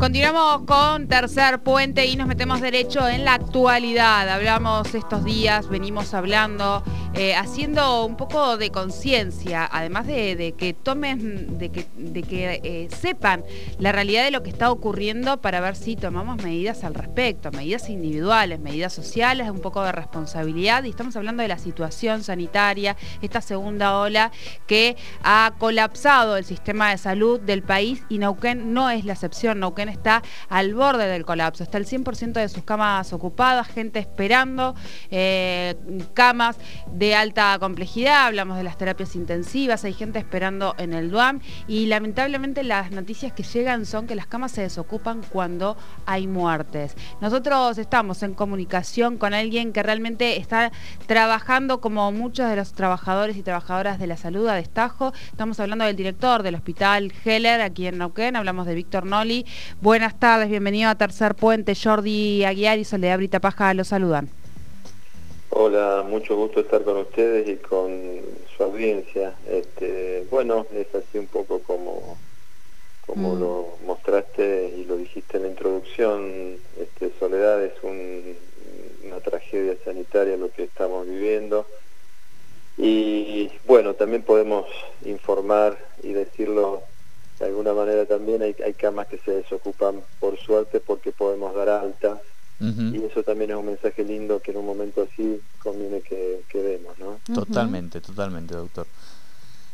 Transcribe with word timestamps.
Continuamos 0.00 0.62
con 0.62 1.08
Tercer 1.08 1.62
Puente 1.62 2.06
y 2.06 2.16
nos 2.16 2.26
metemos 2.26 2.62
derecho 2.62 3.06
en 3.06 3.26
la 3.26 3.34
actualidad. 3.34 4.30
Hablamos 4.30 4.94
estos 4.94 5.24
días, 5.24 5.68
venimos 5.68 6.14
hablando, 6.14 6.82
eh, 7.14 7.34
haciendo 7.34 8.06
un 8.06 8.16
poco 8.16 8.56
de 8.56 8.70
conciencia, 8.70 9.68
además 9.70 10.06
de, 10.06 10.54
que 10.56 10.74
tomen, 10.74 11.58
de 11.58 11.70
que, 11.70 12.60
eh, 12.62 12.88
sepan 12.96 13.44
la 13.78 13.90
realidad 13.90 14.24
de 14.24 14.30
lo 14.30 14.44
que 14.44 14.50
está 14.50 14.70
ocurriendo 14.70 15.40
para 15.40 15.60
ver 15.60 15.74
si 15.74 15.96
tomamos 15.96 16.42
medidas 16.42 16.84
al 16.84 16.94
respecto, 16.94 17.50
medidas 17.50 17.90
individuales, 17.90 18.60
medidas 18.60 18.92
sociales, 18.92 19.50
un 19.50 19.58
poco 19.58 19.82
de 19.82 19.90
responsabilidad. 19.90 20.84
Y 20.84 20.90
estamos 20.90 21.16
hablando 21.16 21.42
de 21.42 21.48
la 21.48 21.58
situación 21.58 22.22
sanitaria, 22.22 22.96
esta 23.22 23.40
segunda 23.40 23.98
ola 23.98 24.30
que 24.68 24.96
ha 25.24 25.52
colapsado 25.58 26.36
el 26.36 26.44
sistema 26.44 26.90
de 26.90 26.98
salud 26.98 27.40
del 27.40 27.62
país 27.62 28.02
y 28.08 28.18
Neuquén 28.18 28.72
no 28.72 28.88
es 28.88 29.04
la 29.04 29.14
excepción. 29.14 29.58
Neuquén 29.58 29.88
está 29.88 30.22
al 30.48 30.74
borde 30.74 31.08
del 31.08 31.24
colapso, 31.24 31.64
está 31.64 31.76
el 31.76 31.86
100% 31.86 32.34
de 32.34 32.48
sus 32.48 32.62
camas 32.62 33.12
ocupadas, 33.12 33.66
gente 33.66 33.98
esperando, 33.98 34.76
eh, 35.10 35.74
camas 36.14 36.56
de 37.00 37.14
alta 37.14 37.56
complejidad, 37.58 38.26
hablamos 38.26 38.58
de 38.58 38.62
las 38.62 38.76
terapias 38.76 39.16
intensivas, 39.16 39.84
hay 39.84 39.94
gente 39.94 40.18
esperando 40.18 40.74
en 40.76 40.92
el 40.92 41.10
DUAM 41.10 41.40
y 41.66 41.86
lamentablemente 41.86 42.62
las 42.62 42.90
noticias 42.90 43.32
que 43.32 43.42
llegan 43.42 43.86
son 43.86 44.06
que 44.06 44.14
las 44.14 44.26
camas 44.26 44.52
se 44.52 44.60
desocupan 44.60 45.22
cuando 45.30 45.78
hay 46.04 46.26
muertes. 46.26 46.94
Nosotros 47.22 47.78
estamos 47.78 48.22
en 48.22 48.34
comunicación 48.34 49.16
con 49.16 49.32
alguien 49.32 49.72
que 49.72 49.82
realmente 49.82 50.36
está 50.36 50.72
trabajando 51.06 51.80
como 51.80 52.12
muchos 52.12 52.50
de 52.50 52.56
los 52.56 52.74
trabajadores 52.74 53.38
y 53.38 53.42
trabajadoras 53.42 53.98
de 53.98 54.06
la 54.06 54.18
salud 54.18 54.46
a 54.48 54.54
destajo. 54.54 55.14
Estamos 55.24 55.58
hablando 55.58 55.86
del 55.86 55.96
director 55.96 56.42
del 56.42 56.56
hospital 56.56 57.14
Heller 57.24 57.62
aquí 57.62 57.86
en 57.86 57.96
Neuquén, 57.96 58.36
hablamos 58.36 58.66
de 58.66 58.74
Víctor 58.74 59.06
Noli. 59.06 59.46
Buenas 59.80 60.20
tardes, 60.20 60.50
bienvenido 60.50 60.90
a 60.90 60.96
Tercer 60.96 61.34
Puente. 61.34 61.74
Jordi 61.74 62.44
Aguiar 62.44 62.78
y 62.78 62.84
Soledad 62.84 63.16
Brita 63.16 63.40
Paja 63.40 63.72
los 63.72 63.88
saludan. 63.88 64.28
Hola, 65.62 66.02
mucho 66.08 66.36
gusto 66.36 66.60
estar 66.60 66.82
con 66.84 66.96
ustedes 66.96 67.46
y 67.46 67.56
con 67.56 68.22
su 68.56 68.62
audiencia. 68.62 69.34
Este, 69.46 70.26
bueno, 70.30 70.66
es 70.72 70.86
así 70.94 71.18
un 71.18 71.26
poco 71.26 71.58
como, 71.58 72.16
como 73.04 73.34
mm. 73.34 73.40
lo 73.40 73.66
mostraste 73.84 74.72
y 74.74 74.84
lo 74.86 74.96
dijiste 74.96 75.36
en 75.36 75.42
la 75.42 75.48
introducción. 75.50 76.56
Este, 76.80 77.12
Soledad 77.18 77.62
es 77.62 77.74
una 77.82 79.20
tragedia 79.20 79.76
sanitaria 79.84 80.38
lo 80.38 80.50
que 80.50 80.62
estamos 80.62 81.06
viviendo. 81.06 81.66
Y 82.78 83.50
bueno, 83.66 83.92
también 83.92 84.22
podemos 84.22 84.64
informar 85.04 85.76
y 86.02 86.14
decirlo 86.14 86.84
de 87.38 87.44
alguna 87.44 87.74
manera 87.74 88.06
también 88.06 88.40
hay, 88.40 88.56
hay 88.64 88.72
camas 88.72 89.08
que 89.08 89.18
se 89.18 89.32
desocupan 89.32 90.02
por 90.20 90.38
suerte 90.38 90.80
porque 90.80 91.12
podemos 91.12 91.54
dar 91.54 91.68
alta 91.68 92.18
y 92.60 93.04
eso 93.04 93.22
también 93.22 93.50
es 93.50 93.56
un 93.56 93.66
mensaje 93.66 94.04
lindo 94.04 94.40
que 94.40 94.50
en 94.50 94.58
un 94.58 94.66
momento 94.66 95.08
así 95.10 95.40
conviene 95.62 96.02
que, 96.02 96.42
que 96.48 96.62
demos, 96.62 96.98
¿no? 96.98 97.18
Totalmente, 97.34 98.00
totalmente, 98.00 98.54
doctor. 98.54 98.86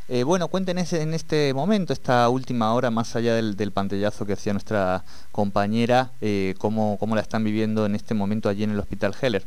Eh, 0.08 0.22
bueno, 0.22 0.46
cuenten 0.46 0.78
en 0.78 1.14
este 1.14 1.52
momento, 1.52 1.92
esta 1.92 2.28
última 2.28 2.72
hora, 2.74 2.92
más 2.92 3.16
allá 3.16 3.34
del, 3.34 3.56
del 3.56 3.72
pantallazo 3.72 4.24
que 4.24 4.34
hacía 4.34 4.52
nuestra 4.52 5.04
compañera, 5.32 6.12
eh, 6.20 6.54
cómo, 6.58 6.96
cómo 7.00 7.16
la 7.16 7.22
están 7.22 7.42
viviendo 7.42 7.86
en 7.86 7.96
este 7.96 8.14
momento 8.14 8.48
allí 8.48 8.62
en 8.62 8.70
el 8.70 8.78
Hospital 8.78 9.16
Heller. 9.20 9.42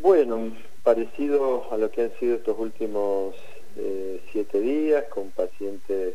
Bueno, 0.00 0.52
parecido 0.84 1.72
a 1.72 1.76
lo 1.76 1.90
que 1.90 2.02
han 2.02 2.12
sido 2.20 2.36
estos 2.36 2.56
últimos 2.56 3.34
eh, 3.76 4.22
siete 4.30 4.60
días, 4.60 5.04
con 5.12 5.30
pacientes 5.30 6.14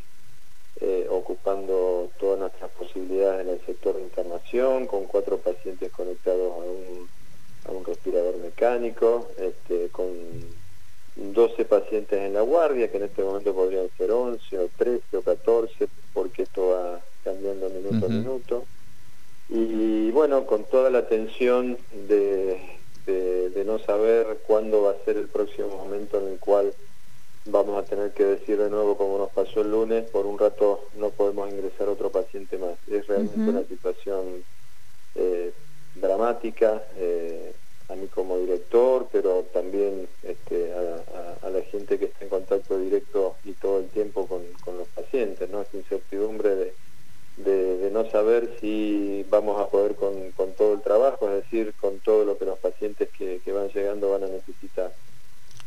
eh, 0.81 1.07
ocupando 1.09 2.09
todas 2.19 2.39
nuestras 2.39 2.69
posibilidades 2.71 3.45
en 3.45 3.53
el 3.53 3.65
sector 3.65 3.95
de 3.95 4.03
internación, 4.03 4.87
con 4.87 5.05
cuatro 5.05 5.37
pacientes 5.37 5.91
conectados 5.91 6.53
a 7.65 7.71
un, 7.71 7.85
respirador 7.85 8.37
mecánico, 8.37 9.27
este, 9.37 9.89
con 9.89 10.07
12 11.15 11.65
pacientes 11.65 12.19
en 12.19 12.33
la 12.33 12.41
guardia, 12.41 12.89
que 12.89 12.97
en 12.97 13.03
este 13.03 13.23
momento 13.23 13.53
podrían 13.53 13.89
ser 13.97 14.11
11 14.11 14.57
o 14.57 14.69
13 14.77 15.17
o 15.17 15.21
14, 15.21 15.87
porque 16.13 16.43
esto 16.43 16.69
va 16.69 17.01
cambiando 17.23 17.69
minuto 17.69 18.05
a 18.05 18.09
minuto. 18.09 18.65
Y 19.49 20.11
bueno, 20.11 20.45
con 20.45 20.63
toda 20.63 20.89
la 20.89 21.07
tensión 21.07 21.77
de, 22.07 22.57
de 23.05 23.63
no 23.65 23.79
saber 23.79 24.39
cuándo 24.47 24.83
va 24.83 24.91
a 24.91 25.05
ser 25.05 25.17
el 25.17 25.27
próximo 25.27 25.67
momento 25.69 26.19
en 26.19 26.33
el 26.33 26.39
cual 26.39 26.73
vamos 27.51 27.81
a 27.81 27.85
tener 27.85 28.11
que 28.11 28.25
decir 28.25 28.57
de 28.57 28.69
nuevo 28.69 28.97
como 28.97 29.17
nos 29.17 29.29
pasó 29.31 29.61
el 29.61 29.71
lunes, 29.71 30.09
por 30.09 30.25
un 30.25 30.37
rato 30.37 30.87
no 30.95 31.09
podemos 31.09 31.51
ingresar 31.51 31.87
otro 31.89 32.09
paciente 32.09 32.57
más. 32.57 32.75
Es 32.89 33.07
realmente 33.07 33.39
una 33.39 33.63
situación 33.63 34.43
eh, 35.15 35.51
dramática, 35.95 36.83
eh, 36.97 37.53
a 37.89 37.95
mí 37.95 38.07
como 38.07 38.37
director, 38.37 39.07
pero 39.11 39.45
también 39.51 40.07
este, 40.23 40.71
a, 40.73 41.49
la 41.49 41.61
gente 41.63 41.97
que 41.97 42.05
está 42.05 42.23
en 42.23 42.29
contacto 42.29 42.77
directo 42.77 43.35
y 43.43 43.53
todo 43.53 43.79
el 43.79 43.87
tiempo 43.87 44.27
con, 44.27 44.43
los 44.77 44.87
pacientes, 44.89 45.49
¿no? 45.49 45.61
Esta 45.61 45.77
incertidumbre 45.77 46.55
de, 46.55 46.73
de, 47.37 47.89
no 47.91 48.09
saber 48.11 48.57
si 48.61 49.25
vamos 49.29 49.59
a 49.59 49.67
poder 49.67 49.95
con, 49.95 50.13
todo 50.55 50.73
el 50.73 50.81
trabajo, 50.81 51.27
es 51.27 51.43
decir, 51.43 51.73
con 51.81 51.99
todo 51.99 52.23
lo 52.23 52.37
que 52.37 52.45
los 52.45 52.59
pacientes 52.59 53.09
que, 53.09 53.41
que 53.43 53.51
van 53.51 53.69
llegando 53.69 54.11
van 54.11 54.25
a 54.25 54.27
necesitar. 54.27 54.93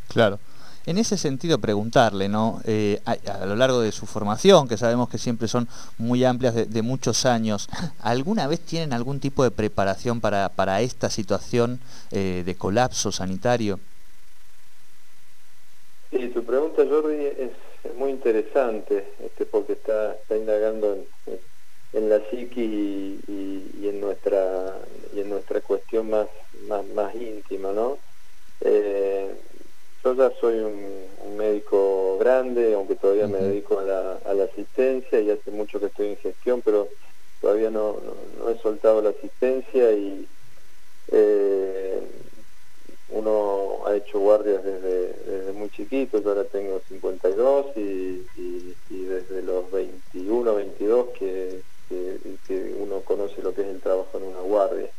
Claro. 0.08 0.38
En 0.84 0.98
ese 0.98 1.16
sentido, 1.16 1.60
preguntarle, 1.60 2.28
¿no? 2.28 2.60
Eh, 2.64 3.00
a, 3.04 3.46
lo 3.46 3.54
largo 3.54 3.80
de 3.80 3.92
su 3.92 4.06
formación, 4.06 4.66
que 4.66 4.76
sabemos 4.76 5.08
que 5.08 5.18
siempre 5.18 5.46
son 5.46 5.68
muy 5.96 6.24
amplias 6.24 6.68
de, 6.68 6.82
muchos 6.82 7.24
años, 7.24 7.68
¿alguna 8.00 8.48
vez 8.48 8.60
tienen 8.60 8.92
algún 8.92 9.20
tipo 9.20 9.44
de 9.44 9.52
preparación 9.52 10.20
para, 10.20 10.48
para 10.56 10.80
esta 10.80 11.08
situación 11.08 11.80
eh, 12.10 12.42
de 12.44 12.56
colapso 12.56 13.12
sanitario? 13.12 13.78
Sí, 16.10 16.28
tu 16.28 16.44
pregunta, 16.44 16.82
Jordi, 16.84 17.26
es, 17.26 17.52
muy 17.96 18.10
interesante, 18.10 19.14
este, 19.20 19.46
porque 19.46 19.74
está, 19.74 20.14
está 20.14 20.36
indagando 20.36 21.06
en, 21.92 22.08
la 22.08 22.18
psiqui 22.28 23.20
y, 23.26 23.88
en 23.88 24.00
nuestra 24.00 24.78
y 25.14 25.20
en 25.20 25.30
nuestra 25.30 25.60
cuestión 25.60 26.10
más, 26.10 26.28
más, 26.68 26.84
más 26.88 27.14
íntima, 27.14 27.72
¿no? 27.72 27.98
Soy 30.30 30.58
un, 30.60 31.36
médico 31.36 32.18
grande, 32.18 32.74
aunque 32.74 32.94
todavía 32.94 33.26
me 33.26 33.38
dedico 33.38 33.78
a 33.78 33.84
la, 33.84 34.44
asistencia 34.44 35.18
y 35.18 35.30
hace 35.30 35.50
mucho 35.50 35.80
que 35.80 35.86
estoy 35.86 36.08
en 36.08 36.16
gestión, 36.18 36.62
pero 36.62 36.88
todavía 37.40 37.70
no, 37.70 37.96
he 38.48 38.58
soltado 38.58 39.02
la 39.02 39.10
asistencia 39.10 39.90
y 39.92 40.28
eh, 41.10 42.00
uno 43.08 43.84
ha 43.86 43.96
hecho 43.96 44.20
guardias 44.20 44.62
desde, 44.62 45.52
muy 45.52 45.70
chiquito, 45.70 46.20
yo 46.20 46.28
ahora 46.28 46.44
tengo 46.44 46.80
52 46.88 47.76
y, 47.76 48.26
desde 48.88 49.42
los 49.42 49.70
21, 49.72 50.54
22 50.54 51.08
que, 51.18 51.62
que 51.88 52.74
uno 52.78 53.00
conoce 53.00 53.42
lo 53.42 53.52
que 53.52 53.62
es 53.62 53.68
el 53.68 53.80
trabajo 53.80 54.18
en 54.18 54.24
una 54.24 54.40
guardia. 54.40 54.90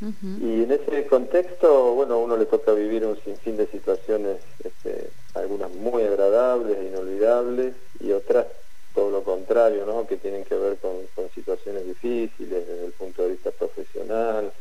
Y 0.00 0.64
en 0.64 0.72
ese 0.72 1.06
contexto, 1.06 1.94
bueno, 1.94 2.14
a 2.14 2.18
uno 2.18 2.36
le 2.36 2.44
toca 2.44 2.72
vivir 2.72 3.04
un 3.06 3.18
sinfín 3.22 3.56
de 3.56 3.66
situaciones, 3.66 4.38
este, 4.62 5.08
algunas 5.34 5.70
muy 5.70 6.02
agradables, 6.02 6.76
inolvidables, 6.84 7.74
y 8.00 8.12
otras 8.12 8.46
todo 8.94 9.10
lo 9.10 9.22
contrario, 9.22 9.84
¿no? 9.86 10.06
Que 10.06 10.16
tienen 10.16 10.44
que 10.44 10.54
ver 10.54 10.78
con, 10.78 10.96
situaciones 11.34 11.86
difíciles 11.86 12.66
desde 12.66 12.86
el 12.86 12.92
punto 12.92 13.22
de 13.22 13.32
vista 13.32 13.50
profesional 13.50 14.52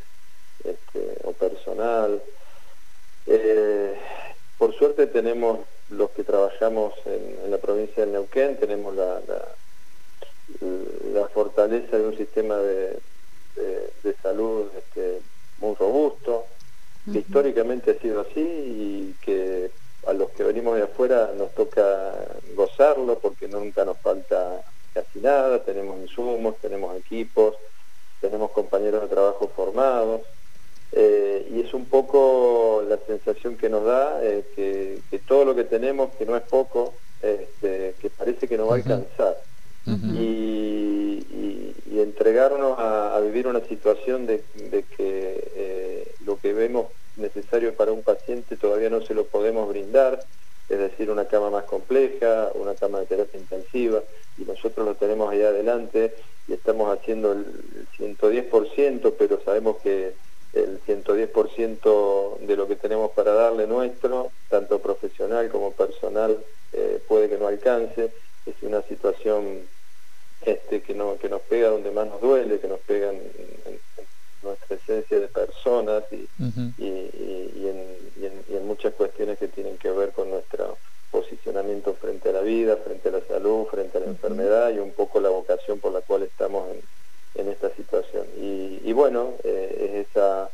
este, 0.64 1.18
o 1.24 1.32
personal. 1.32 2.22
Eh, 3.28 3.98
por 4.58 4.76
suerte 4.76 5.08
tenemos 5.08 5.60
los 5.90 6.10
que 6.12 6.26
trabajamos 6.26 6.94
en, 7.06 7.50
la 7.50 7.58
provincia 7.58 8.06
de 8.06 8.12
Neuquén, 8.12 8.58
tenemos 8.58 8.94
la, 8.94 9.22
la 11.14 11.28
fortaleza 11.30 11.98
de 11.98 12.06
un 12.06 12.18
sistema 12.18 12.58
de, 12.58 13.00
de, 13.56 14.16
salud 14.22 14.68
este, 14.78 15.22
muy 15.60 15.76
robusto, 15.76 16.48
que 17.12 17.20
históricamente 17.20 17.92
ha 17.92 18.02
sido 18.02 18.22
así 18.22 18.42
y 18.42 19.16
que 19.22 19.70
a 20.08 20.14
los 20.14 20.30
que 20.32 20.44
venimos 20.44 20.76
de 20.76 20.84
afuera 20.84 21.32
nos 21.38 21.54
toca 21.54 22.14
gozarlo 22.56 23.20
porque 23.20 23.48
nunca 23.48 23.86
nos 23.86 23.98
falta 24.00 24.62
casi 24.94 25.20
nada, 25.20 25.64
tenemos 25.64 26.00
insumos, 26.00 26.56
tenemos 26.62 26.98
equipos, 26.98 27.56
tenemos 28.22 28.52
compañeros 28.52 29.02
de 29.04 29.08
trabajo 29.08 29.52
formados 29.56 30.22
eh, 30.92 31.48
y 31.52 31.60
es 31.60 31.74
un 31.74 31.86
poco 31.86 32.84
la 32.88 32.98
sensación 33.06 33.58
que 33.58 33.70
nos 33.70 33.84
da 33.84 34.20
eh, 34.24 34.46
que, 34.56 35.20
todo 35.28 35.44
lo 35.44 35.56
que 35.56 35.66
tenemos, 35.66 36.12
que 36.18 36.26
no 36.26 36.38
es 36.38 36.44
poco, 36.44 36.94
este, 37.22 37.96
que 38.00 38.10
parece 38.10 38.48
que 38.48 38.58
no 38.58 38.68
va 38.68 38.74
a 38.74 38.78
alcanzar. 38.78 39.38
y, 39.86 40.75
entregarnos 42.00 42.78
a, 42.78 43.20
vivir 43.20 43.48
una 43.48 43.62
situación 43.62 44.26
de, 44.26 44.44
que 44.98 45.52
eh, 45.56 46.12
lo 46.26 46.40
que 46.40 46.54
vemos 46.54 46.88
necesario 47.16 47.74
para 47.74 47.92
un 47.92 48.04
paciente 48.04 48.58
todavía 48.58 48.90
no 48.90 49.02
se 49.02 49.14
lo 49.14 49.26
podemos 49.26 49.70
brindar 49.70 50.26
es 50.70 50.80
decir, 50.80 51.12
una 51.12 51.26
cama 51.26 51.50
más 51.50 51.66
compleja, 51.66 52.50
una 52.56 52.74
cama 52.74 53.00
de 53.00 53.06
terapia 53.06 53.40
intensiva, 53.40 54.02
y 54.38 54.44
nosotros 54.44 54.86
lo 54.86 54.96
tenemos 54.96 55.32
ahí 55.32 55.42
adelante 55.42 56.14
y 56.48 56.54
estamos 56.54 56.96
haciendo 56.98 57.34
el 57.34 57.46
110%, 57.98 59.14
pero 59.18 59.40
sabemos 59.44 59.78
que 59.78 60.14
el 60.54 60.80
110% 60.86 62.40
de 62.40 62.56
lo 62.56 62.68
que 62.68 62.76
tenemos 62.78 63.12
para 63.12 63.34
darle 63.34 63.68
nuestro, 63.68 64.32
tanto 64.50 64.80
profesional 64.80 65.50
como 65.50 65.74
personal, 65.74 66.44
eh, 66.74 67.00
puede 67.08 67.30
que 67.30 67.38
no 67.38 67.48
alcance. 67.48 68.12
Es 68.46 68.56
una 68.62 68.82
situación 68.84 69.68
este, 70.46 70.82
que, 70.82 70.94
no, 70.94 71.18
que 71.18 71.30
nos 71.30 71.42
pega 71.42 71.70
donde 71.70 71.92
más 71.92 72.08
nos 72.08 72.22
duele, 72.22 72.60
que 72.60 72.68
nos 72.68 72.80
pega 72.82 73.12
en, 73.12 73.22
nuestra 74.44 74.76
esencia 74.76 75.20
de 75.20 75.28
personas 75.28 76.04
y, 76.12 76.28
en, 76.38 76.76
muchas 78.68 78.94
cuestiones 78.96 79.38
que 79.38 79.48
tienen 79.48 79.78
que 79.78 79.92
ver 79.92 80.12
con 80.12 80.30
nuestro 80.30 80.78
posicionamiento 81.12 81.94
frente 81.94 82.30
a 82.30 82.34
la 82.34 82.42
vida, 82.42 82.76
frente 82.78 83.10
a 83.10 83.14
la 83.14 83.22
salud, 83.22 83.68
frente 83.68 83.98
a 83.98 84.02
la 84.02 84.08
enfermedad 84.08 84.74
y 84.74 84.80
un 84.80 84.92
poco 84.92 85.22
la 85.22 85.30
vocación 85.30 85.80
por 85.80 85.94
la 85.94 86.02
cual 86.02 86.24
estamos 86.24 86.68
en, 87.36 87.48
esta 87.48 87.70
situación. 87.76 88.26
Y, 88.38 88.92
bueno, 88.92 89.36
eh, 89.44 89.94
es 89.94 90.08
esa 90.08 90.50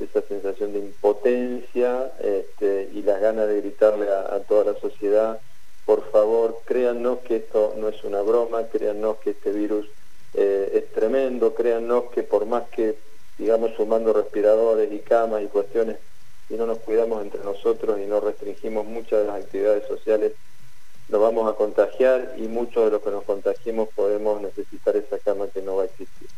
esa 0.00 0.22
sensación 0.22 0.72
de 0.72 0.80
impotencia 0.80 2.12
este, 2.20 2.90
y 2.92 3.02
las 3.02 3.20
ganas 3.20 3.48
de 3.48 3.60
gritarle 3.60 4.08
a, 4.10 4.40
toda 4.40 4.72
la 4.72 4.80
sociedad, 4.80 5.40
es 7.98 8.04
una 8.04 8.22
broma, 8.22 8.68
créannos 8.68 9.18
que 9.18 9.30
este 9.30 9.52
virus 9.52 9.86
eh, 10.34 10.70
es 10.74 10.92
tremendo, 10.92 11.54
créannos 11.54 12.04
que 12.10 12.22
por 12.22 12.46
más 12.46 12.68
que 12.70 12.96
sigamos 13.36 13.72
sumando 13.76 14.12
respiradores 14.12 14.92
y 14.92 15.00
camas 15.00 15.42
y 15.42 15.46
cuestiones, 15.46 15.98
si 16.48 16.54
no 16.54 16.66
nos 16.66 16.78
cuidamos 16.78 17.22
entre 17.22 17.42
nosotros 17.44 17.98
y 18.00 18.06
no 18.06 18.20
restringimos 18.20 18.86
muchas 18.86 19.20
de 19.20 19.24
las 19.26 19.44
actividades 19.44 19.86
sociales, 19.86 20.32
nos 21.08 21.20
vamos 21.20 21.50
a 21.50 21.56
contagiar 21.56 22.34
y 22.36 22.42
muchos 22.48 22.84
de 22.84 22.90
los 22.90 23.02
que 23.02 23.10
nos 23.10 23.24
contagiemos 23.24 23.88
podemos 23.94 24.40
necesitar 24.40 24.96
esa 24.96 25.18
cama 25.18 25.48
que 25.48 25.62
no 25.62 25.76
va 25.76 25.82
a 25.82 25.86
existir. 25.86 26.28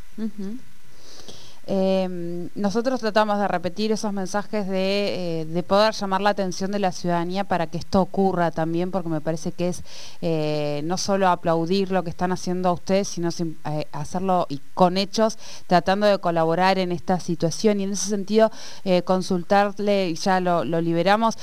Em, 1.72 2.49
nosotros 2.56 2.99
tratamos 2.99 3.38
de 3.38 3.46
repetir 3.46 3.93
esos 3.93 4.12
mensajes 4.12 4.67
eh, 4.69 5.46
de, 5.49 5.62
poder 5.62 5.94
llamar 5.94 6.20
la 6.20 6.31
atención 6.31 6.72
de 6.72 6.81
la 6.81 6.90
ciudadanía 6.90 7.44
para 7.44 7.69
que 7.69 7.78
esto 7.78 8.00
ocurra 8.00 8.50
también, 8.50 8.90
porque 8.90 9.08
me 9.08 9.20
parece 9.20 9.52
que 9.52 9.69
es 9.69 9.84
eh, 10.20 10.81
no 10.82 10.99
solo 10.99 11.28
aplaudir 11.28 11.93
lo 11.93 12.02
que 12.02 12.11
están 12.11 12.32
haciendo 12.32 12.72
ustedes, 12.72 13.06
sino 13.06 13.28
eh, 13.28 13.87
hacerlo 13.93 14.49
con 14.75 14.96
hechos, 14.96 15.38
tratando 15.69 16.08
de 16.08 16.19
colaborar 16.19 16.76
en 16.81 16.90
esta 16.90 17.20
situación. 17.20 17.78
Y 17.78 17.84
en 17.84 17.93
ese 17.93 18.08
sentido, 18.08 18.50
consultarle, 19.05 20.08
y 20.08 20.17
ya 20.17 20.40
lo, 20.40 20.64
liberamos, 20.64 21.37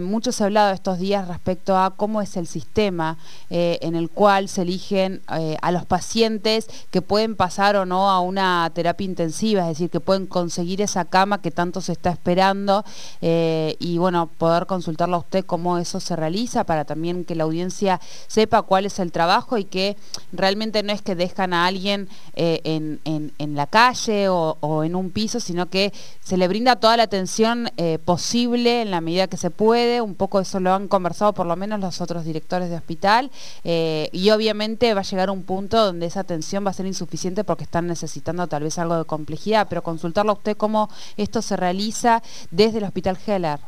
mucho 0.00 0.30
se 0.30 0.44
ha 0.44 0.46
hablado 0.46 0.72
estos 0.72 1.00
días 1.00 1.26
respecto 1.26 1.76
a 1.76 1.90
cómo 1.96 2.22
es 2.22 2.36
el 2.36 2.46
sistema 2.46 3.18
en 3.50 3.96
el 3.96 4.08
cual 4.10 4.48
se 4.48 4.62
eligen 4.62 5.22
a 5.26 5.70
los 5.72 5.84
pacientes 5.84 6.68
que 6.90 7.02
pueden 7.02 7.34
pasar 7.34 7.76
o 7.76 7.86
no 7.86 8.10
a 8.10 8.20
una 8.20 8.70
terapia 8.74 9.06
intensiva 9.06 9.63
es 9.70 9.78
decir, 9.78 9.90
que 9.90 10.00
pueden 10.00 10.26
conseguir 10.26 10.80
esa 10.82 11.04
cama 11.04 11.40
que 11.40 11.50
tanto 11.50 11.80
se 11.80 11.92
está 11.92 12.10
esperando 12.10 12.84
eh, 13.20 13.76
y 13.78 13.98
bueno, 13.98 14.28
poder 14.38 14.66
consultarlo 14.66 15.16
a 15.16 15.20
usted 15.20 15.44
cómo 15.44 15.78
eso 15.78 16.00
se 16.00 16.16
realiza 16.16 16.64
para 16.64 16.84
también 16.84 17.24
que 17.24 17.34
la 17.34 17.44
audiencia 17.44 18.00
sepa 18.26 18.62
cuál 18.62 18.86
es 18.86 18.98
el 18.98 19.12
trabajo 19.12 19.58
y 19.58 19.64
que 19.64 19.96
realmente 20.32 20.82
no 20.82 20.92
es 20.92 21.02
que 21.02 21.14
dejan 21.14 21.52
a 21.52 21.66
alguien 21.66 22.08
eh, 22.34 22.60
en, 22.64 23.54
la 23.54 23.66
calle 23.68 24.28
o, 24.28 24.82
en 24.82 24.96
un 24.96 25.10
piso, 25.10 25.38
sino 25.38 25.66
que 25.66 25.92
se 26.20 26.36
le 26.36 26.48
brinda 26.48 26.76
toda 26.76 26.96
la 26.96 27.04
atención 27.04 27.70
eh, 27.76 27.98
posible 28.04 28.82
en 28.82 28.90
la 28.90 29.00
medida 29.00 29.28
que 29.28 29.36
se 29.36 29.50
puede, 29.50 30.00
un 30.00 30.16
poco 30.16 30.40
eso 30.40 30.58
lo 30.58 30.74
han 30.74 30.88
conversado 30.88 31.32
por 31.34 31.46
lo 31.46 31.54
menos 31.54 31.78
los 31.78 32.00
otros 32.00 32.24
directores 32.24 32.68
de 32.68 32.76
hospital 32.76 33.30
y 33.64 34.30
obviamente 34.30 34.92
va 34.94 35.00
a 35.00 35.04
llegar 35.04 35.30
un 35.30 35.44
punto 35.44 35.84
donde 35.84 36.06
esa 36.06 36.20
atención 36.20 36.66
va 36.66 36.70
a 36.70 36.74
ser 36.74 36.86
insuficiente 36.86 37.44
porque 37.44 37.64
están 37.64 37.86
necesitando 37.86 38.46
tal 38.48 38.64
vez 38.64 38.78
algo 38.78 38.98
de 38.98 39.04
complejidad 39.04 39.43
pero 39.68 39.82
consultarlo 39.82 40.32
a 40.32 40.34
usted 40.34 40.56
cómo 40.56 40.88
esto 41.16 41.42
se 41.42 41.56
realiza 41.56 42.22
desde 42.50 42.78
el 42.78 42.84
Hospital 42.84 43.18
Heller. 43.26 43.60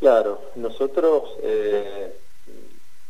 Claro, 0.00 0.40
nosotros 0.56 1.24
eh, 1.42 2.14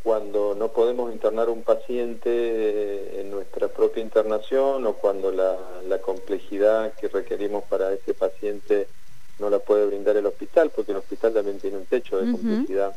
cuando 0.02 0.54
no 0.54 0.68
podemos 0.68 1.12
internar 1.12 1.48
un 1.48 1.62
paciente 1.62 2.30
eh, 2.30 3.20
en 3.20 3.30
nuestra 3.30 3.68
propia 3.68 4.02
internación 4.02 4.86
o 4.86 4.92
cuando 4.94 5.32
la, 5.32 5.56
complejidad 6.00 6.92
que 6.94 7.08
requerimos 7.08 7.64
para 7.64 7.92
ese 7.92 8.14
paciente 8.14 8.86
no 9.40 9.50
la 9.50 9.58
puede 9.58 9.86
brindar 9.86 10.16
el 10.16 10.26
hospital, 10.26 10.70
porque 10.70 10.92
el 10.92 10.98
hospital 10.98 11.32
también 11.32 11.58
tiene 11.58 11.78
un 11.78 11.86
techo 11.86 12.18
de 12.18 12.30
complejidad. 12.30 12.94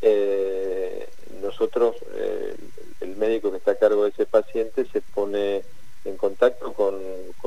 Eh, 0.00 1.08
nosotros, 1.40 1.96
el 3.00 3.16
médico 3.16 3.50
que 3.50 3.58
está 3.58 3.72
a 3.72 3.76
cargo 3.76 4.04
de 4.04 4.10
ese 4.10 4.26
paciente 4.26 4.86
se 4.92 5.00
pone 5.00 5.62
en 6.04 6.16
contacto 6.16 6.72
con, 6.72 6.94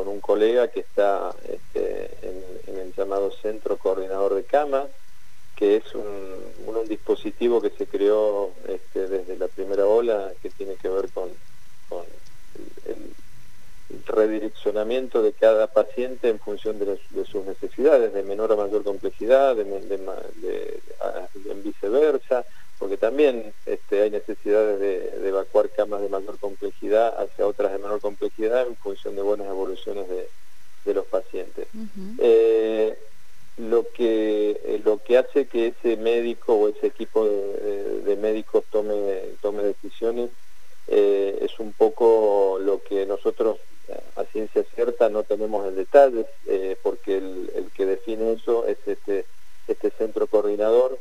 un 0.07 0.21
colega 0.21 0.69
que 0.69 0.81
está 0.81 1.33
este, 1.47 2.11
en, 2.21 2.79
el 2.79 2.93
llamado 2.93 3.31
Centro 3.31 3.77
Coordinador 3.77 4.35
de 4.35 4.43
Cama, 4.43 4.85
que 5.55 5.77
es 5.77 5.95
un, 5.95 6.05
dispositivo 6.87 7.61
que 7.61 7.71
se 7.71 7.87
creó 7.87 8.51
este, 8.67 9.07
desde 9.07 9.35
la 9.37 9.47
primera 9.47 9.87
ola, 9.87 10.31
que 10.41 10.51
tiene 10.51 10.75
que 10.75 10.87
ver 10.87 11.09
con, 11.09 11.29
el, 12.85 13.15
redireccionamiento 14.05 15.23
de 15.23 15.33
cada 15.33 15.67
paciente 15.67 16.29
en 16.29 16.39
función 16.39 16.77
de, 16.77 16.99
sus 17.25 17.43
necesidades, 17.45 18.13
de 18.13 18.21
menor 18.21 18.51
a 18.51 18.55
mayor 18.55 18.83
complejidad, 18.83 19.57
en 19.59 19.89
viceversa, 21.63 22.45
porque 22.79 22.97
también 22.97 23.53
este, 23.65 24.01
hay 24.01 24.09
necesidades 24.09 24.79
de, 24.79 25.27
evacuar 25.27 25.69
camas 25.69 26.01
de 26.01 26.09
mayor 26.09 26.37
complejidad 26.39 27.21
hacia 27.21 27.47
otras 27.47 27.71
de 27.71 27.79
menor 27.79 28.01
complejidad 28.01 28.67
en 28.67 28.75
función 28.75 29.15
de 29.15 29.21
buenas 29.21 29.47
evoluciones 29.47 30.07
de, 30.09 30.27
los 30.93 31.05
pacientes. 31.07 31.67
Eh, 32.19 32.95
lo, 33.57 33.89
que, 33.89 34.51
eh, 34.51 34.81
lo 34.85 34.99
que 34.99 35.17
hace 35.17 35.47
que 35.47 35.67
ese 35.67 35.97
médico 35.97 36.53
o 36.53 36.69
ese 36.69 36.85
equipo 36.85 37.25
de, 37.25 38.17
médicos 38.21 38.63
tome, 38.71 38.93
tome 39.41 39.63
decisiones 39.63 40.29
eh, 40.87 41.39
es 41.41 41.59
un 41.59 41.73
poco 41.73 42.59
lo 42.61 42.83
que 42.83 43.07
nosotros 43.07 43.57
a 44.15 44.23
ciencia 44.25 44.63
cierta 44.75 45.09
no 45.09 45.23
tenemos 45.23 45.67
en 45.67 45.75
detalle, 45.75 46.25
porque 46.83 47.17
el, 47.17 47.51
el, 47.55 47.71
que 47.71 47.85
define 47.85 48.33
eso 48.33 48.65
es 48.67 48.77
este, 48.85 49.25
este 49.67 49.89
centro 49.91 50.27
coordinador 50.27 50.99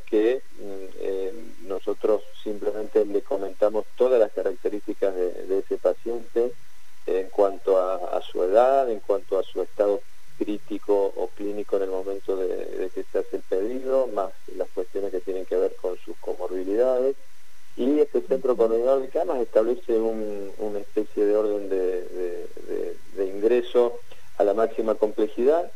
establece 19.41 19.97
una 19.97 20.79
especie 20.79 21.25
de 21.25 21.35
orden 21.35 21.69
de 21.69 23.25
ingreso 23.25 23.99
a 24.37 24.43
la 24.43 24.53
máxima 24.53 24.95
complejidad 24.95 25.71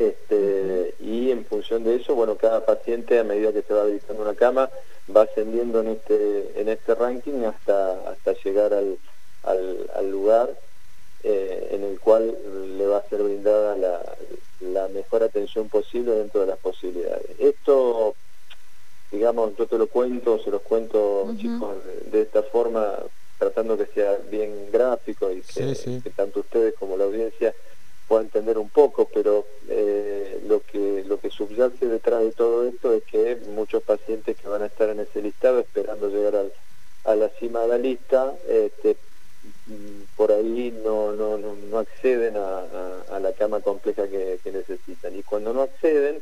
este, 0.00 0.94
y 0.98 1.30
en 1.30 1.44
función 1.44 1.84
de 1.84 1.96
eso, 1.96 2.14
bueno, 2.14 2.36
cada 2.36 2.64
paciente 2.64 3.18
a 3.18 3.24
medida 3.24 3.52
que 3.52 3.60
se 3.60 3.74
va 3.74 3.82
habilitando 3.82 4.22
una 4.22 4.34
cama 4.34 4.70
va 5.14 5.22
ascendiendo 5.22 5.80
en 5.80 5.88
este, 5.88 6.58
en 6.58 6.70
este 6.70 6.94
ranking 6.94 7.44
hasta, 7.44 8.08
hasta 8.08 8.32
llegar 8.42 8.72
al, 8.72 8.96
al, 9.42 10.10
lugar 10.10 10.56
eh, 11.22 11.68
en 11.72 11.84
el 11.84 12.00
cual 12.00 12.34
le 12.78 12.86
va 12.86 12.96
a 12.96 13.08
ser 13.10 13.22
brindada 13.22 13.76
la, 13.76 14.00
la, 14.60 14.88
mejor 14.88 15.22
atención 15.22 15.68
posible 15.68 16.12
dentro 16.12 16.40
de 16.40 16.46
las 16.46 16.58
posibilidades. 16.58 17.38
Esto, 17.38 17.69
digamos, 19.30 19.56
yo 19.56 19.66
te 19.66 19.78
lo 19.78 19.86
cuento, 19.86 20.40
se 20.42 20.50
los 20.50 20.62
cuento 20.62 21.32
chicos 21.38 21.76
de, 22.10 22.22
esta 22.22 22.42
forma, 22.42 22.96
tratando 23.38 23.78
que 23.78 23.86
sea 23.86 24.18
bien 24.28 24.70
gráfico 24.72 25.30
y 25.30 25.40
que 25.42 26.10
tanto 26.10 26.40
ustedes 26.40 26.74
como 26.74 26.96
la 26.96 27.04
audiencia 27.04 27.54
pueda 28.08 28.22
entender 28.22 28.58
un 28.58 28.68
poco, 28.70 29.08
pero 29.14 29.46
eh, 29.68 30.42
lo 30.48 30.60
que 30.62 31.04
lo 31.06 31.20
que 31.20 31.30
subyace 31.30 31.86
detrás 31.86 32.22
de 32.22 32.32
todo 32.32 32.66
esto 32.66 32.92
es 32.92 33.04
que 33.04 33.38
muchos 33.54 33.84
pacientes 33.84 34.36
que 34.36 34.48
van 34.48 34.62
a 34.62 34.66
estar 34.66 34.88
en 34.88 34.98
ese 34.98 35.22
listado 35.22 35.60
esperando 35.60 36.08
llegar 36.08 36.50
a 37.04 37.14
la 37.14 37.28
cima 37.38 37.60
de 37.60 37.68
la 37.68 37.78
lista, 37.78 38.34
este, 38.48 38.96
por 40.16 40.32
ahí 40.32 40.76
no, 40.84 41.12
no, 41.12 41.38
no, 41.38 41.78
acceden 41.78 42.36
a, 42.36 43.18
la 43.20 43.32
cama 43.32 43.60
compleja 43.60 44.08
que, 44.08 44.40
necesitan. 44.52 45.16
Y 45.16 45.22
cuando 45.22 45.52
no 45.52 45.62
acceden, 45.62 46.20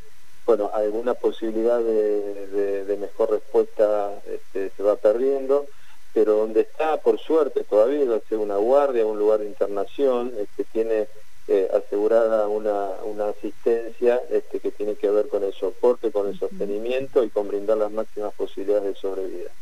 bueno, 0.49 0.71
alguna 0.73 1.13
posibilidad 1.13 1.79
de, 1.79 2.97
mejor 2.99 3.33
respuesta 3.33 4.23
este, 4.25 4.73
se 4.75 4.83
va 4.83 4.97
perdiendo, 4.97 5.69
pero 6.11 6.37
donde 6.37 6.63
está, 6.63 7.03
por 7.03 7.19
suerte, 7.21 7.65
todavía 7.65 8.09
va 8.09 8.17
a 8.17 8.29
ser 8.31 8.39
una 8.39 8.57
guardia, 8.57 9.05
un 9.05 9.19
lugar 9.19 9.41
de 9.41 9.47
internación, 9.47 10.33
este, 10.39 10.65
tiene 10.65 11.11
eh, 11.49 11.69
asegurada 11.71 12.49
una, 12.49 12.93
una 13.05 13.29
asistencia 13.29 14.23
este, 14.31 14.61
que 14.61 14.73
tiene 14.73 14.97
que 14.97 15.11
ver 15.11 15.29
con 15.29 15.45
el 15.45 15.53
soporte, 15.53 16.11
con 16.11 16.27
el 16.27 16.39
sostenimiento 16.39 17.23
y 17.25 17.29
con 17.29 17.47
brindar 17.47 17.77
las 17.77 17.93
máximas 17.93 18.33
posibilidades 18.33 18.85
de 18.85 18.95
sobrevida 18.95 19.55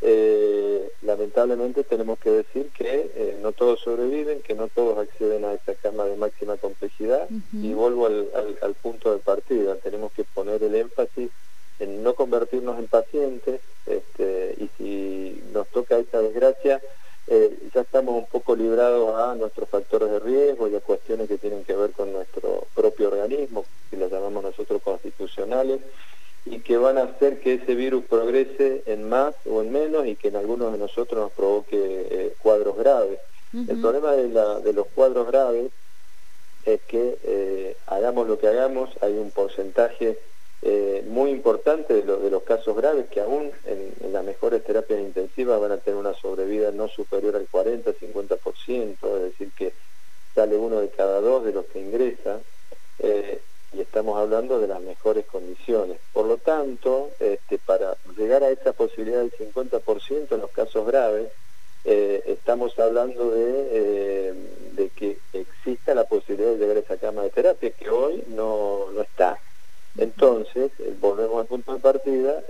soporte 0.00 0.90
lamentablemente 1.02 1.84
tenemos 1.84 2.18
que 2.18 2.30
decir 2.30 2.70
que 2.70 3.10
eh, 3.14 3.38
no 3.42 3.52
todos 3.52 3.80
sobreviven, 3.80 4.42
que 4.42 4.54
no 4.54 4.68
todos 4.68 4.98
acceden 4.98 5.44
a 5.44 5.54
esta 5.54 5.74
cama 5.74 6.04
de 6.04 6.16
máxima 6.16 6.56
complejidad. 6.56 7.28
Y 7.52 7.72
vuelvo 7.72 8.06
al, 8.06 8.28
al, 8.62 8.74
punto 8.74 9.12
de 9.12 9.18
partida, 9.18 9.76
tenemos 9.76 10.12
que 10.12 10.24
poner 10.24 10.62
el 10.62 10.74
énfasis 10.74 11.30
en 11.78 12.02
no 12.02 12.14
convertirnos 12.14 12.78
en 12.78 12.86
pacientes. 12.86 13.60
Este, 13.86 14.54
y 14.58 14.70
si 14.76 15.42
nos 15.52 15.66
toca 15.68 15.98
esta 15.98 16.20
desgracia, 16.20 16.80
eh, 17.26 17.58
ya 17.74 17.80
estamos 17.80 18.14
un 18.14 18.26
poco 18.26 18.54
librados 18.54 19.14
a 19.18 19.34
nuestros 19.34 19.68
factores 19.68 20.10
de 20.10 20.18
riesgo 20.20 20.68
y 20.68 20.76
a 20.76 20.80
cuestiones 20.80 21.28
que 21.28 21.38
tienen 21.38 21.64
que 21.64 21.74
ver 21.74 21.92
con 21.92 22.12
nuestro 22.12 22.66
propio 22.74 23.08
organismo, 23.08 23.64
que 23.90 23.96
las 23.96 24.10
llamamos 24.10 24.42
nosotros 24.42 24.82
constitucionales, 24.82 25.80
y 26.44 26.60
que 26.60 26.76
van 26.76 26.98
a 26.98 27.04
hacer 27.04 27.40
que 27.40 27.54
ese 27.54 27.74
virus 27.74 28.04
progrese 28.04 28.82
en 28.86 29.08
más 29.08 29.34
o 29.46 29.60
en 29.62 29.72
menos 29.72 30.06
y 30.06 30.16
que 30.16 30.28
en 30.28 30.36
algunos 30.36 30.72
de 30.72 30.78
nosotros 30.78 31.20
nos 31.20 31.32
provoque 31.32 31.76
eh, 31.76 32.34
cuadros 32.38 32.76
graves. 32.76 33.18
El 33.52 33.80
problema 33.80 34.12
de, 34.12 34.28
la, 34.28 34.60
de, 34.60 34.72
los 34.72 34.86
cuadros 34.86 35.26
graves 35.26 35.72
es 36.64 36.80
que 36.82 37.18
eh, 37.24 37.76
hagamos 37.86 38.28
lo 38.28 38.38
que 38.38 38.46
hagamos, 38.46 38.90
hay 39.00 39.14
un 39.14 39.32
porcentaje 39.32 40.20
eh, 40.62 41.04
muy 41.08 41.30
importante 41.30 41.94
de, 41.94 42.02
de, 42.02 42.30
los 42.30 42.44
casos 42.44 42.76
graves 42.76 43.06
que 43.08 43.20
aún 43.20 43.50
en, 43.64 44.12
las 44.12 44.24
mejores 44.24 44.62
terapias 44.62 45.00
intensivas 45.00 45.60
van 45.60 45.72
a 45.72 45.78
tener 45.78 45.98
una 45.98 46.14
sobrevida 46.14 46.70
no 46.70 46.86
superior 46.86 47.34
al 47.34 47.48
40-50%, 47.48 49.16
es 49.16 49.22
decir, 49.22 49.50
que 49.56 49.72
sale 50.32 50.56
uno 50.56 50.80
de 50.80 50.90
cada 50.90 51.20
dos 51.20 51.44
de 51.44 51.52
los 51.52 51.66
que 51.66 51.80
ingresan 51.80 52.40
y 53.72 53.80
estamos 53.80 54.18
hablando 54.18 54.58
de 54.58 54.66
las 54.66 54.80
mejores 54.80 55.24
condiciones. 55.26 55.98
Por 56.12 56.26
lo 56.26 56.38
tanto, 56.38 57.10
este, 57.20 57.58
para 57.58 57.96
llegar 58.16 58.42
a 58.42 58.50
esa 58.50 58.72
posibilidad 58.72 59.20
del 59.20 59.32
50% 59.32 60.32
en 60.32 60.40
los 60.40 60.50
casos 60.50 60.86
graves, 60.86 61.30
eh, 61.84 62.22
estamos 62.26 62.78
hablando 62.78 63.32
eh, 63.34 64.34
de, 64.72 64.88
que 64.90 65.18
exista 65.32 65.94
la 65.94 66.04
posibilidad 66.04 66.50
de 66.50 66.58
llegar 66.58 66.76
a 66.76 66.80
esa 66.80 66.98
cama 66.98 67.22
de 67.22 67.30
terapia, 67.30 67.70
que 67.70 67.88
hoy 67.88 68.24
no, 68.28 68.88
está. 69.00 69.38
Entonces, 69.96 70.72
eh, 70.78 70.94
volvemos 71.00 71.40
al 71.40 71.46
punto 71.46 71.72
de 71.72 71.80
partida, 71.80 72.42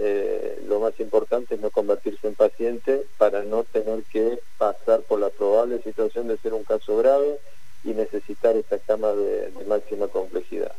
lo 0.66 0.80
más 0.80 0.98
importante 1.00 1.54
es 1.54 1.60
no 1.60 1.70
convertirse 1.70 2.26
en 2.26 2.34
paciente 2.34 3.06
para 3.18 3.42
no 3.42 3.64
tener 3.64 4.04
que 4.04 4.40
pasar 4.56 5.02
por 5.02 5.20
la 5.20 5.30
probable 5.30 5.82
situación 5.82 6.28
de 6.28 6.38
ser 6.38 6.54
un 6.54 6.64
caso 6.64 6.96
grave 6.96 7.38
y 7.84 7.90
necesitar 7.90 8.56
esa 8.56 8.78
cama 8.78 9.12
de 9.12 9.52
máxima 9.66 10.08
complejidad. 10.08 10.74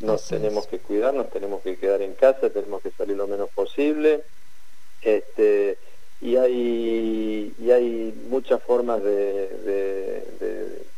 Nos 0.00 0.28
tenemos 0.28 0.66
que 0.66 0.78
cuidar, 0.78 1.12
nos 1.12 1.28
tenemos 1.30 1.62
que 1.62 1.76
quedar 1.76 2.02
en 2.02 2.14
casa, 2.14 2.50
tenemos 2.50 2.82
que 2.82 2.90
salir 2.92 3.16
lo 3.16 3.26
menos 3.26 3.50
posible. 3.50 4.22
Este, 5.02 5.78
y 6.20 6.36
hay, 6.36 7.54
y 7.58 7.70
hay 7.70 8.14
muchas 8.28 8.62
formas 8.62 9.02
de, 9.02 9.48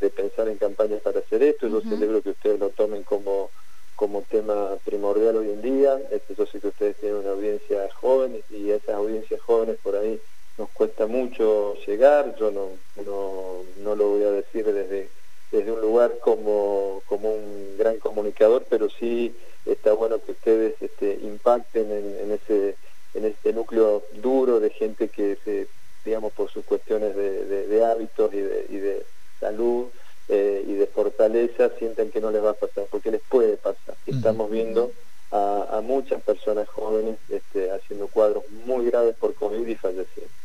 de, 0.01 0.11
pensar 0.11 0.49
en 0.49 0.59
campañas 0.59 1.01
para 1.01 1.21
hacer 1.21 1.43
esto. 1.43 1.67
Yo 1.69 1.81
celebro 1.81 2.21
que 2.21 2.31
ustedes 2.31 2.59
lo 2.59 2.71
tomen 2.71 3.05
como, 3.05 3.51
como 3.97 4.23
tema 4.23 4.77
primordial 4.85 5.37
hoy 5.37 5.51
en 5.51 5.63
día. 5.63 5.99
Este, 6.11 6.35
yo 6.35 6.45
sé 6.47 6.61
que 6.61 6.69
ustedes 6.69 6.97
tienen 6.97 7.19
una 7.19 7.31
audiencia 7.31 7.89
joven 7.95 8.43
y 8.51 8.71
a 8.71 8.77
esas 8.77 8.97
audiencias 8.97 9.41
jóvenes 9.41 9.79
por 9.83 9.97
ahí 9.97 10.21
nos 10.59 10.69
cuesta 10.71 11.07
mucho 11.07 11.75
llegar. 11.87 12.37
Yo 12.39 12.51
no, 12.51 12.71
no, 13.07 13.63
no 13.79 13.95
lo 13.95 14.09
voy 14.09 14.25
a 14.25 14.31
decir 14.31 14.67
desde 14.67 15.09
desde 15.51 15.73
un 15.73 15.81
lugar 15.81 16.19
como, 16.21 17.03
como 17.07 17.33
un 17.33 17.77
gran 17.77 17.99
comunicador, 17.99 18.65
pero 18.69 18.89
sí 18.89 19.35
está 19.67 19.93
bueno 19.93 20.23
que 20.23 20.33
ustedes 20.33 20.75
este, 20.81 21.19
impacten 21.23 21.91
en, 21.91 22.33
ese 22.33 22.77
en 23.15 23.25
este 23.25 23.53
núcleo 23.53 24.05
duro 24.13 24.61
de 24.61 24.71
gente 24.71 25.09
que 25.09 25.37
se, 25.45 25.69
digamos 26.05 26.33
por 26.33 26.51
sus 26.51 26.65
cuestiones 26.65 27.17
de, 27.17 27.85
hábitos 27.85 28.33
y 28.33 28.41
de, 28.41 28.67
y 28.69 28.77
de 28.77 29.07
salud 29.41 29.89
eh, 30.29 30.65
y 30.67 30.75
de 30.75 30.87
fortaleza 30.87 31.71
sienten 31.79 32.11
que 32.11 32.21
no 32.21 32.31
les 32.31 32.43
va 32.43 32.51
a 32.51 32.55
pasar, 32.55 32.87
porque 32.91 33.11
les 33.11 33.23
puede 33.23 33.57
pasar. 33.57 33.97
Estamos 34.07 34.51
viendo 34.51 34.93
a, 35.33 35.79
a 35.79 35.81
muchas 35.81 36.23
personas 36.23 36.69
jóvenes 36.69 37.19
este, 37.29 37.71
haciendo 37.71 38.07
cuadros 38.09 38.45
muy 38.51 38.87
graves 38.87 39.17
por 39.17 39.35
COVID 39.35 39.67
y 39.67 39.75
falleciendo. 39.75 40.40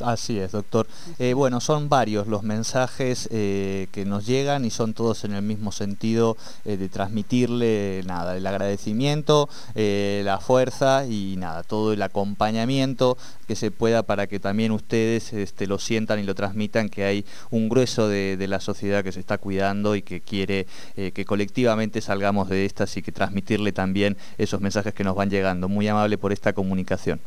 Así 0.00 0.38
es, 0.38 0.52
doctor. 0.52 0.86
Eh, 1.18 1.34
bueno, 1.34 1.60
son 1.60 1.88
varios 1.88 2.26
los 2.26 2.42
mensajes 2.42 3.28
eh, 3.30 3.88
que 3.92 4.04
nos 4.04 4.26
llegan 4.26 4.64
y 4.64 4.70
son 4.70 4.94
todos 4.94 5.24
en 5.24 5.34
el 5.34 5.42
mismo 5.42 5.72
sentido 5.72 6.36
eh, 6.64 6.76
de 6.76 6.88
transmitirle 6.88 8.02
nada, 8.06 8.36
el 8.36 8.46
agradecimiento, 8.46 9.48
la 9.74 10.38
fuerza 10.40 11.06
y 11.06 11.36
nada, 11.36 11.62
todo 11.62 11.92
el 11.92 12.02
acompañamiento 12.02 13.18
que 13.46 13.56
se 13.56 13.70
pueda 13.70 14.02
para 14.02 14.26
que 14.26 14.40
también 14.40 14.72
ustedes 14.72 15.32
este, 15.32 15.66
lo 15.66 15.78
sientan 15.78 16.18
y 16.18 16.22
lo 16.22 16.34
transmitan, 16.34 16.88
que 16.88 17.04
hay 17.04 17.26
un 17.50 17.68
grueso 17.68 18.08
de, 18.08 18.36
de 18.36 18.48
la 18.48 18.60
sociedad 18.60 19.04
que 19.04 19.12
se 19.12 19.20
está 19.20 19.38
cuidando 19.38 19.96
y 19.96 20.02
que 20.02 20.20
quiere 20.20 20.66
que 20.94 21.24
colectivamente 21.24 22.00
salgamos 22.00 22.48
de 22.48 22.64
estas 22.64 22.96
y 22.96 23.02
que 23.02 23.12
transmitirle 23.12 23.72
también 23.72 24.16
esos 24.38 24.60
mensajes 24.60 24.94
que 24.94 25.04
nos 25.04 25.16
van 25.16 25.30
llegando. 25.30 25.68
Muy 25.68 25.88
amable 25.88 26.18
por 26.18 26.32
esta 26.32 26.52
comunicación. 26.52 27.20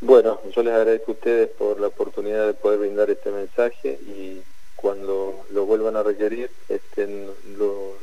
Bueno, 0.00 0.40
yo 0.50 0.62
les 0.62 0.72
agradezco 0.74 1.10
a 1.10 1.14
ustedes 1.14 1.48
por 1.50 1.80
la 1.80 1.88
oportunidad 1.88 2.46
de 2.46 2.54
poder 2.54 2.78
brindar 2.78 3.10
este 3.10 3.30
mensaje 3.32 3.98
y 4.00 4.44
cuando 4.76 5.44
lo 5.50 5.66
vuelvan 5.66 5.96
a 5.96 6.04
requerir, 6.04 6.54
este, 6.68 7.06
no, 7.08 7.98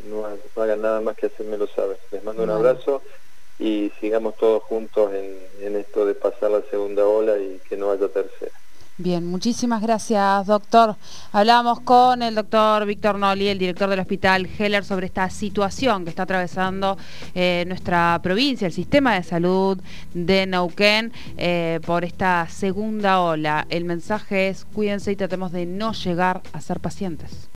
hagan 0.55 0.81
nada 0.81 0.99
más 0.99 1.15
que 1.15 1.27
hacérmelo 1.27 1.67
saber. 1.67 1.99
Les 2.11 2.21
mando 2.21 2.43
un 2.43 2.49
abrazo 2.49 3.03
y 3.57 3.91
sigamos 4.01 4.35
todos 4.35 4.63
juntos 4.63 5.13
en, 5.13 5.49
en 5.59 5.77
esto 5.77 6.05
de 6.05 6.15
pasar 6.15 6.51
la 6.51 6.63
segunda 6.69 7.07
ola 7.07 7.37
y 7.39 7.61
que 7.61 7.77
no 7.77 7.91
haya 7.91 8.09
tercera. 8.09 8.64
Bien, 8.97 9.25
muchísimas 9.25 9.81
gracias, 9.81 10.47
doctor. 10.47 10.95
Hablamos 11.33 11.81
con 11.81 12.21
el 12.21 12.33
doctor 12.33 12.85
Víctor 12.85 13.19
Noli, 13.19 13.49
el 13.49 13.59
director 13.59 13.89
del 13.89 13.99
Hospital 13.99 14.47
Heller, 14.57 14.85
sobre 14.85 15.07
esta 15.07 15.29
situación 15.29 16.05
que 16.05 16.11
está 16.11 16.23
atravesando 16.23 16.97
eh, 17.33 17.65
nuestra 17.67 18.17
provincia, 18.23 18.67
el 18.67 18.71
sistema 18.71 19.15
de 19.15 19.23
salud 19.23 19.77
de 20.13 20.47
Neuquén, 20.47 21.11
eh, 21.35 21.81
por 21.85 22.05
esta 22.05 22.47
segunda 22.47 23.19
ola. 23.19 23.67
El 23.69 23.83
mensaje 23.83 24.47
es 24.47 24.63
cuídense 24.63 25.11
y 25.11 25.17
tratemos 25.17 25.51
de 25.51 25.65
no 25.65 25.91
llegar 25.91 26.41
a 26.53 26.61
ser 26.61 26.79
pacientes. 26.79 27.49